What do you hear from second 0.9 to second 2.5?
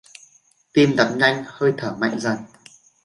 đập nhanh hơi thở mạnh Dần